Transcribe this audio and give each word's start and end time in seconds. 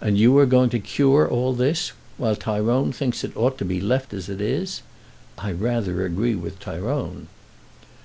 "And 0.00 0.18
you 0.18 0.36
are 0.38 0.46
going 0.46 0.68
to 0.70 0.80
cure 0.80 1.28
all 1.30 1.52
this; 1.54 1.92
while 2.16 2.34
Tyrone 2.34 2.90
thinks 2.90 3.22
it 3.22 3.36
ought 3.36 3.56
to 3.58 3.64
be 3.64 3.80
left 3.80 4.12
as 4.12 4.28
it 4.28 4.40
is? 4.40 4.82
I 5.38 5.52
rather 5.52 6.04
agree 6.04 6.34
with 6.34 6.58
Tyrone." 6.58 7.28